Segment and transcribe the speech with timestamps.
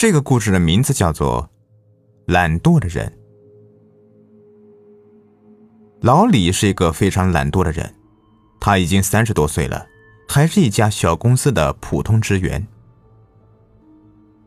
[0.00, 1.50] 这个故事的名字叫做
[2.32, 3.06] 《懒惰的人》。
[6.00, 7.94] 老李是一个非常懒惰的人，
[8.58, 9.86] 他已经三十多岁了，
[10.26, 12.66] 还是一家小公司的普通职员。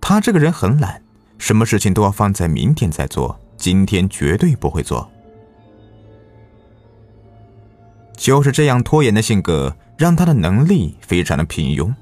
[0.02, 1.04] 他这个人很懒，
[1.38, 5.08] 什么事情都要放在明天再做，今天绝对不会做。
[8.18, 11.94] 就是这样拖延的性格，让他的能力非常的平庸。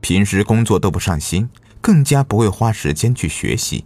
[0.00, 1.50] 平时工作都不上心，
[1.80, 3.84] 更加不会花时间去学习，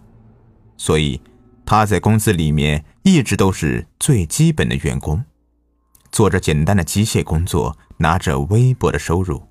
[0.77, 1.21] 所以
[1.65, 5.23] 他在公司里面一直都是最基本的员工，
[6.11, 9.41] 做着简单的机械工作，拿着微薄的收入。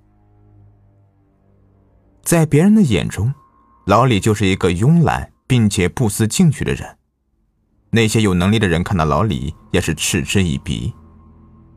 [2.23, 3.33] 在别人的眼中，
[3.87, 6.99] 老李就是一个慵懒并且不思进取的人。
[7.91, 10.93] 那些有能力的人看到老李也是嗤之以鼻，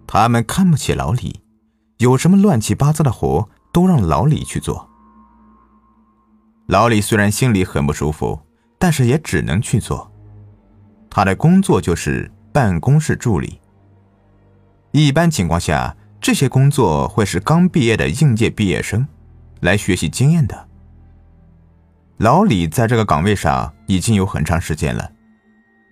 [0.08, 1.42] 他们看不起老李，
[1.98, 3.50] 有什么乱七八糟的活。
[3.74, 4.87] 都让老李去做。
[6.68, 8.38] 老李虽然心里很不舒服，
[8.78, 10.12] 但是也只能去做。
[11.10, 13.62] 他的工作就是办公室助理。
[14.92, 19.08] 一般情况下，这些工作会是刚毕业的应届毕业生
[19.62, 20.68] 来学习经验的。
[22.18, 25.12] 老李在这个岗位上已经有很长时间了，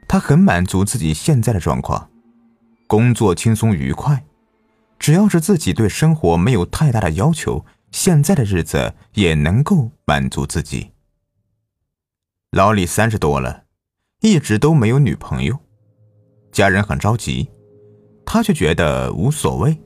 [0.09, 2.09] 他很满足自己现在的状况，
[2.85, 4.25] 工作轻松愉快，
[5.00, 7.66] 只要是自己对生活没有太大的要求。
[7.91, 10.91] 现在的日子也能够满足自己。
[12.52, 13.64] 老李三十多了，
[14.22, 15.58] 一直都没有女朋友，
[16.52, 17.50] 家人很着急，
[18.25, 19.78] 他却觉得无所谓。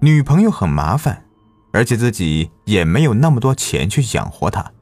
[0.00, 1.24] 女朋友很麻烦，
[1.72, 4.72] 而且自己也没有那么多钱去养活她。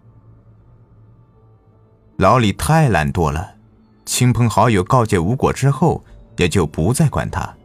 [2.17, 3.57] 老李太懒惰了，
[4.05, 6.05] 亲朋好友告诫无果之后，
[6.37, 7.57] 也就不再管他。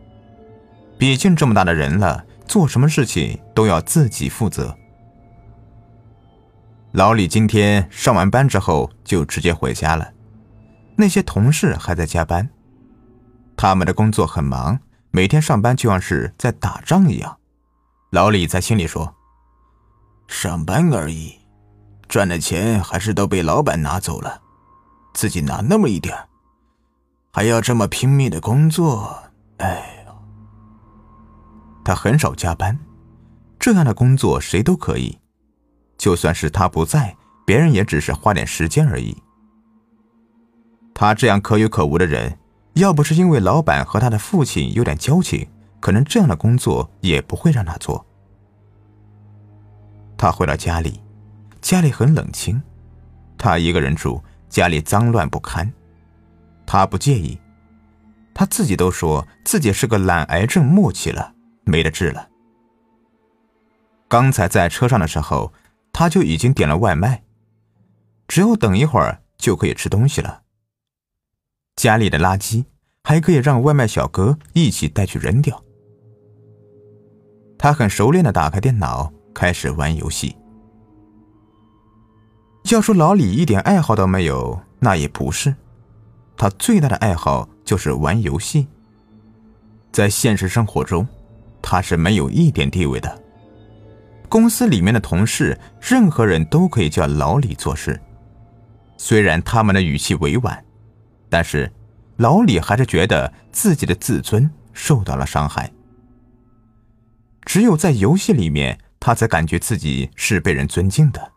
[0.98, 2.26] 毕竟这么大的人了。
[2.46, 4.76] 做什么事情都要自己负责。
[6.92, 10.14] 老李今天上完班之后就直接回家了，
[10.96, 12.48] 那些同事还在加班，
[13.58, 14.80] 他们的工作很忙，
[15.10, 17.38] 每天上班就像是在打仗一样。
[18.12, 19.16] 老李在心里说
[20.30, 21.34] ：“上班而已，
[22.08, 24.42] 赚的钱还是都被老板拿走了，
[25.16, 26.16] 自己拿那么一点，
[27.32, 29.24] 还要这么拼命的工作，
[29.58, 29.90] 哎。”
[31.84, 32.78] 他很少加班，
[33.60, 35.20] 这样的工作谁都可以。
[35.98, 39.16] 就算是他不在，别人也只是花点时间而已。
[40.94, 42.38] 他这样可有可无的人，
[42.74, 45.48] 要不是因为老板和他的父亲有点交情，
[45.80, 48.06] 可能这样的工作也不会让他做。
[50.18, 51.02] 他回到家里，
[51.62, 52.62] 家里很冷清，
[53.38, 55.72] 他一个人住，家里脏乱不堪，
[56.66, 57.38] 他不介意，
[58.34, 61.33] 他自己都说自己是个懒癌症末期了。
[61.64, 62.30] 没得治了。
[64.08, 65.52] 刚才在车上的时候，
[65.92, 67.24] 他就已经点了外卖，
[68.28, 70.44] 只要等一会儿就可以吃东西了。
[71.76, 72.66] 家里的垃圾
[73.04, 75.64] 还可以让外卖小哥一起带去扔掉。
[77.58, 80.36] 他很熟练的打开电脑，开始玩游戏。
[82.72, 85.56] 要说老李一点爱好都没有，那也不是，
[86.38, 88.68] 他最大的爱好就是玩游戏。
[89.92, 91.08] 在现实生活中。
[91.64, 93.24] 他是没有一点地位的。
[94.30, 98.00] 公司里面的同事，任何人都可以叫老李做事。
[98.98, 100.64] 虽然他们的语气委婉，
[101.30, 101.72] 但是
[102.18, 105.72] 老李还是觉得自己的自尊受到了伤害。
[107.46, 111.32] 只有在游戏里面，他才感觉自己是被人尊敬的。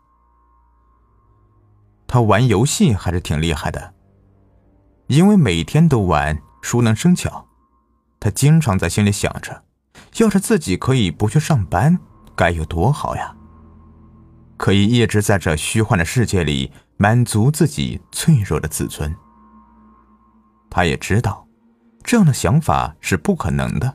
[2.07, 3.93] 他玩游戏还是挺厉害的，
[5.07, 7.45] 因为每天都玩，熟能生巧。
[8.19, 9.63] 他经常在心里想着。
[10.17, 11.97] 要是自己可以不去上班，
[12.35, 13.35] 该有多好呀！
[14.57, 19.15] 可以一直在这虚幻的世界里满足自己脆弱的自尊。
[20.69, 21.47] 他也知道，
[22.03, 23.93] 这样的想法是不可能的。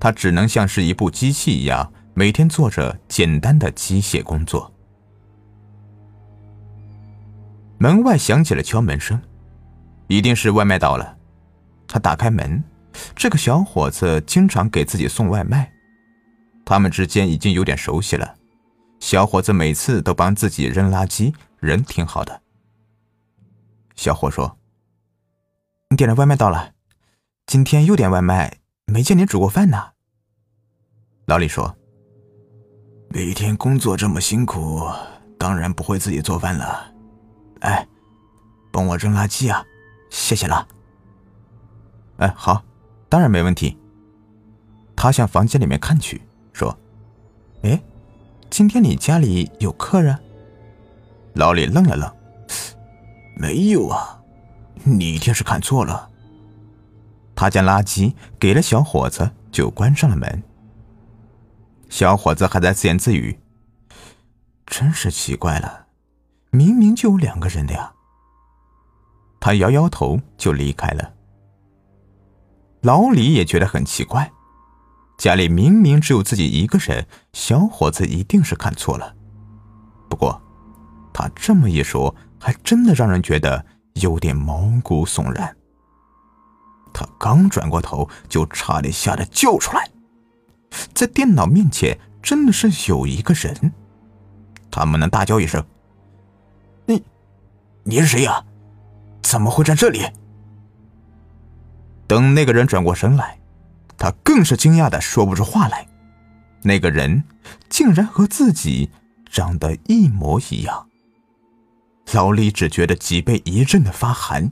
[0.00, 4.72] 他只能像是一部机器一样，每天做着简单的机械工作。
[7.78, 9.20] 门外响起了敲门声，
[10.08, 11.16] 一定是外卖到了。
[11.86, 12.62] 他打开门。
[13.14, 15.72] 这个小伙子经常给自己送外卖，
[16.64, 18.36] 他们之间已经有点熟悉了。
[19.00, 22.42] 小伙子每次都帮自己扔垃圾，人挺好的。
[23.94, 24.58] 小伙说
[25.90, 26.72] ：“你点的外卖到了，
[27.46, 29.92] 今天又点外卖，没见你煮过饭呢。”
[31.26, 31.76] 老李说
[33.10, 34.88] ：“每天工作这么辛苦，
[35.38, 36.92] 当然不会自己做饭了。
[37.60, 37.86] 哎，
[38.72, 39.64] 帮我扔垃圾啊，
[40.10, 40.66] 谢谢了。”
[42.18, 42.62] 哎，好。
[43.08, 43.76] 当然没问题。
[44.96, 46.20] 他向房间里面看去，
[46.52, 46.76] 说
[47.62, 47.80] ：“哎，
[48.50, 50.18] 今天你家里有客人？”
[51.34, 52.12] 老李愣了愣
[53.38, 54.20] ：“没有啊，
[54.82, 56.10] 你一定是看错了。”
[57.36, 60.42] 他将垃圾给了小伙子，就关上了门。
[61.88, 63.38] 小伙子还在自言自语
[64.66, 65.86] ：“真是奇怪了，
[66.50, 67.92] 明明就有两个人的呀。”
[69.38, 71.14] 他摇摇头就离开了。
[72.82, 74.30] 老李也觉得很奇怪，
[75.16, 79.14] 家里明明只有自己一个人，小伙子一定是看错了。
[80.08, 80.40] 不过，
[81.12, 85.56] 他这么一说，还真的让人觉得有点毛骨悚然。
[86.94, 89.90] 他刚转过头，就差点吓得叫出来。
[90.94, 93.72] 在电脑面前，真的是有一个人。
[94.70, 95.64] 他猛地大叫一声
[96.86, 97.02] ：“你，
[97.82, 98.44] 你是谁呀？
[99.22, 100.06] 怎么会在这里？”
[102.08, 103.38] 等那个人转过身来，
[103.96, 105.86] 他更是惊讶的说不出话来。
[106.62, 107.22] 那个人
[107.68, 108.90] 竟然和自己
[109.30, 110.88] 长得一模一样。
[112.12, 114.50] 老李只觉得脊背一阵的发寒。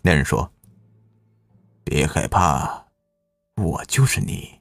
[0.00, 0.50] 那人说。
[1.82, 2.84] 别害怕，
[3.56, 4.60] 我就是你。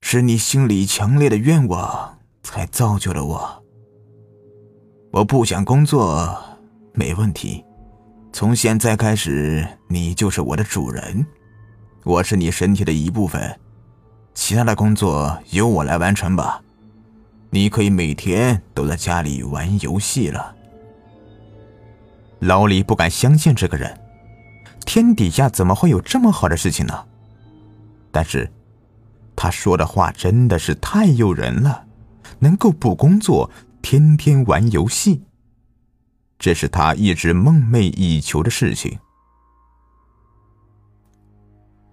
[0.00, 3.64] 是你心里强烈的愿望才造就了我。
[5.12, 6.36] 我不想工作，
[6.92, 7.64] 没问题。
[8.36, 11.26] 从现在开始，你就是我的主人，
[12.04, 13.58] 我是你身体的一部分。
[14.34, 16.60] 其他的工作由我来完成吧。
[17.48, 20.54] 你可以每天都在家里玩游戏了。
[22.40, 23.98] 老李不敢相信这个人。
[24.84, 27.06] 天底下怎么会有这么好的事情呢？
[28.12, 28.52] 但是，
[29.34, 31.86] 他说的话真的是太诱人了，
[32.40, 33.50] 能够不工作，
[33.80, 35.22] 天天玩游戏，
[36.38, 38.98] 这是他一直梦寐以求的事情。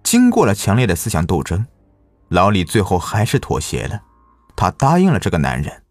[0.02, 1.66] 经过了强烈的思想斗争，
[2.28, 4.02] 老李最后还是妥协了，
[4.54, 5.82] 他答应了这个男人。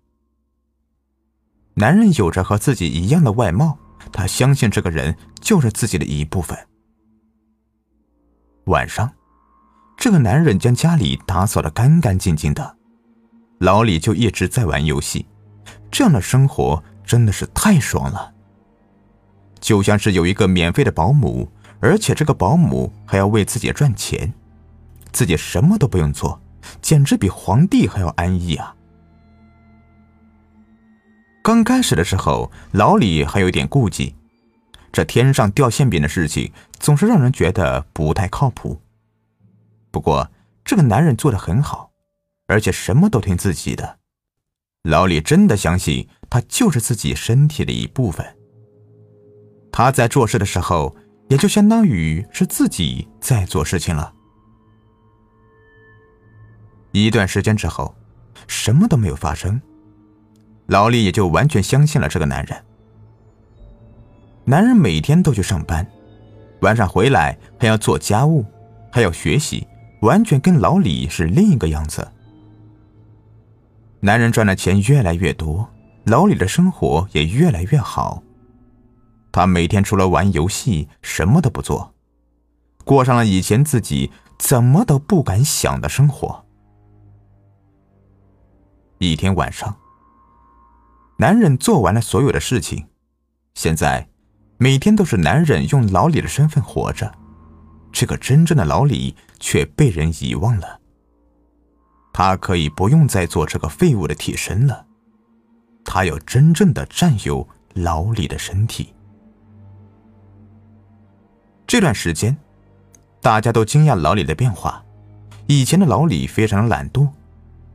[1.75, 3.77] 男人有着和自己一样的外貌，
[4.11, 6.57] 他相信这个人就是自己的一部分。
[8.65, 9.11] 晚上，
[9.97, 12.77] 这个男人将家里打扫的干干净净的，
[13.59, 15.25] 老李就一直在玩游戏。
[15.91, 18.32] 这样的生活真的是太爽了，
[19.63, 21.49] 就像是有一个免费的保姆，
[21.79, 24.33] 而且这个保姆还要为自己赚钱，
[25.13, 26.41] 自己什么都不用做，
[26.81, 28.75] 简直比皇帝还要安逸啊！
[31.41, 34.13] 刚开始的时候，老李还有点顾忌。
[34.91, 38.81] 这天上掉馅饼的事情总是让人觉得不太靠谱。
[39.91, 40.29] 不过
[40.65, 41.91] 这个男人做的很好，
[42.47, 43.99] 而且什么都听自己的。
[44.83, 48.35] 老李真的相信他就是自己身体的一部分。
[49.73, 50.95] 他在做事的时候，
[51.29, 54.13] 也就相当于是自己在做事情了。
[56.91, 57.95] 一段时间之后，
[58.47, 59.59] 什么都没有发生，
[60.67, 62.63] 老李也就完全相信了这个男人。
[64.45, 65.83] 男人每天都去上班，
[66.61, 68.45] 晚上回来还要做家务，
[68.91, 69.67] 还要学习，
[70.01, 72.07] 完全跟老李是另一个样子。
[74.01, 75.67] 男人赚的钱越来越多，
[76.05, 78.22] 老李的生活也越来越好。
[79.33, 81.93] 他每天除了玩游戏，什么都不做，
[82.85, 84.09] 过上了以前自己
[84.39, 86.45] 怎么都不敢想的生活。
[88.99, 89.75] 一天晚上，
[91.17, 92.87] 男人做完了所有的事情，
[93.55, 94.07] 现在。
[94.59, 97.11] 每天都是男人用老李的身份活着，
[97.91, 100.79] 这个真正的老李却被人遗忘了。
[102.13, 104.85] 他可以不用再做这个废物的替身了，
[105.83, 108.93] 他要真正的占有老李的身体。
[111.73, 112.37] 这段时间，
[113.19, 114.85] 大家都惊讶老李的变化。
[115.47, 117.09] 以前的老李非常懒惰，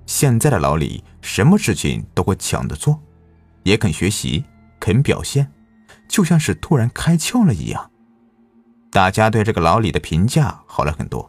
[0.07, 3.03] 现在的老李什么事情都会抢着做，
[3.65, 4.45] 也肯学习，
[4.79, 5.53] 肯表现。
[6.07, 7.91] 就像是突然开窍了一样，
[8.93, 11.29] 大家对这个老李的评价好了很多。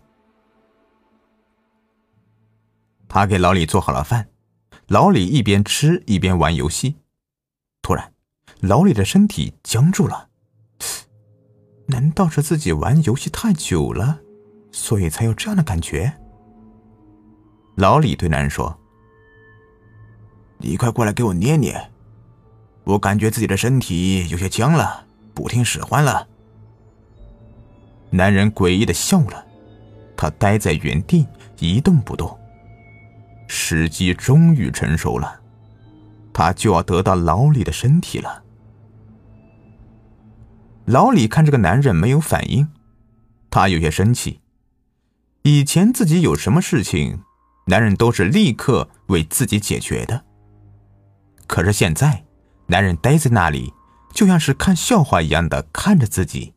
[3.07, 4.29] 他给老李做好了饭，
[4.85, 6.97] 老李一边吃一边玩游戏。
[7.81, 8.13] 突然，
[8.59, 10.28] 老李的身体僵住了。
[11.89, 14.19] 难道是自己玩游戏太久了，
[14.71, 16.13] 所以才有这样的感觉？
[17.77, 18.79] 老李对男人说
[20.59, 21.89] ：“你快过来给我捏捏。”
[22.85, 26.27] 我感觉自己的身体有些僵了，不听使唤了。
[28.11, 29.43] 男人诡异的笑了，
[30.15, 31.27] 他呆在原地
[31.57, 32.37] 一动不动。
[33.47, 35.39] 时机终于成熟了，
[36.31, 38.43] 他就要得到老李的身体了。
[40.89, 42.67] 老李看这个男人没有反应，
[43.51, 44.41] 他有些生气。
[45.43, 47.21] 以前自己有什么事情，
[47.67, 50.25] 男人都是立刻为自己解决的，
[51.45, 52.25] 可是现在。
[52.65, 53.73] 男人呆在那里，
[54.13, 56.53] 就像是看笑话一样的看着自己。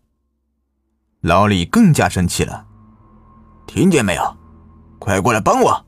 [1.20, 2.66] 老李更加生气了，
[3.66, 4.36] 听见没有？
[4.98, 5.86] 快过来帮我！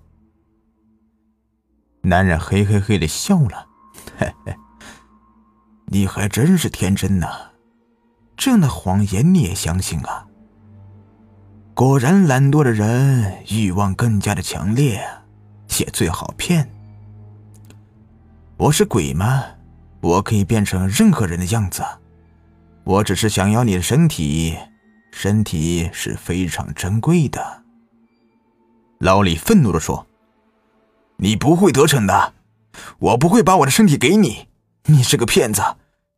[2.03, 3.67] 男人嘿嘿嘿的笑了，
[4.19, 4.55] 嘿嘿，
[5.87, 7.53] 你还真是天真呐，
[8.37, 10.27] 这样的谎言你也相信啊？
[11.75, 15.05] 果然，懒惰的人欲望更加的强烈，
[15.79, 16.71] 也最好骗。
[18.57, 19.45] 我是鬼吗？
[20.01, 21.83] 我可以变成任何人的样子，
[22.85, 24.57] 我只是想要你的身体。
[25.11, 27.63] 身体是非常珍贵的。
[28.99, 30.07] 老李愤怒的说
[31.19, 32.35] ：“你不会得逞的，
[32.99, 34.49] 我不会把我的身体给你。
[34.87, 35.63] 你是个骗子，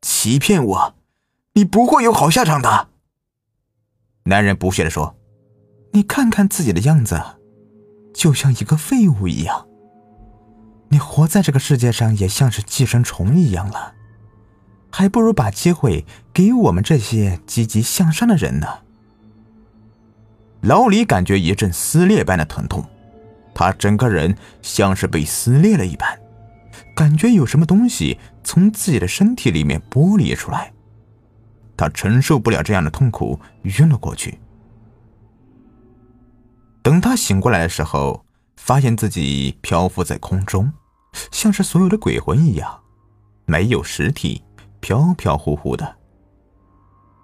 [0.01, 0.95] 欺骗我，
[1.57, 2.89] 你不会有好下场的。”
[4.25, 5.17] 男人不屑的说
[5.93, 7.21] ：“你看看自己的样子，
[8.15, 9.67] 就像一个废物一样。
[10.89, 13.95] 你活在这个世界上，也像是寄生虫一样了。
[14.91, 18.67] 还不如把机会给我们这些积极向上的人呢。”
[20.61, 22.85] 老李感觉一阵撕裂般的疼痛，
[23.55, 26.19] 他整个人像是被撕裂了一般，
[26.95, 30.73] 感觉有什么东西从自己的身体里面剥离出来，
[31.77, 34.39] 他承受不了这样的痛苦，晕了过去。
[36.83, 38.25] 等他醒过来的时候，
[38.57, 40.73] 发现自己漂浮在空中，
[41.31, 42.81] 像是所有的鬼魂一样，
[43.45, 44.43] 没有实体，
[44.81, 45.97] 飘飘忽忽的。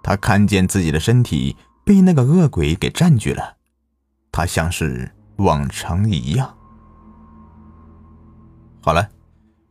[0.03, 1.55] 他看见自己的身体。
[1.85, 3.57] 被那个恶鬼给占据了，
[4.31, 6.57] 他像是往常一样。
[8.81, 9.09] 好了，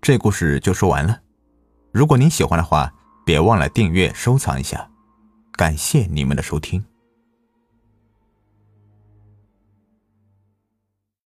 [0.03, 1.19] 这故事就说完了。
[1.91, 2.93] 如果您喜欢的话，
[3.25, 4.89] 别忘了订阅、收藏一下。
[5.53, 6.85] 感谢你们的收听。